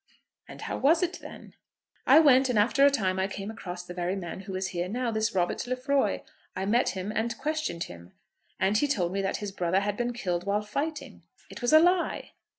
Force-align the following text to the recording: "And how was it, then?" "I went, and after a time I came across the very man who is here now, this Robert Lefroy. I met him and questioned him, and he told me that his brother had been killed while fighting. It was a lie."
"And 0.47 0.61
how 0.63 0.77
was 0.79 1.03
it, 1.03 1.19
then?" 1.21 1.53
"I 2.07 2.17
went, 2.17 2.49
and 2.49 2.57
after 2.57 2.83
a 2.87 2.89
time 2.89 3.19
I 3.19 3.27
came 3.27 3.51
across 3.51 3.83
the 3.85 3.93
very 3.93 4.15
man 4.15 4.39
who 4.39 4.55
is 4.55 4.69
here 4.69 4.89
now, 4.89 5.11
this 5.11 5.35
Robert 5.35 5.67
Lefroy. 5.67 6.21
I 6.55 6.65
met 6.65 6.97
him 6.97 7.11
and 7.11 7.37
questioned 7.37 7.83
him, 7.83 8.11
and 8.59 8.75
he 8.75 8.87
told 8.87 9.13
me 9.13 9.21
that 9.21 9.37
his 9.37 9.51
brother 9.51 9.81
had 9.81 9.95
been 9.95 10.13
killed 10.13 10.43
while 10.43 10.63
fighting. 10.63 11.21
It 11.51 11.61
was 11.61 11.71
a 11.71 11.77
lie." 11.79 12.31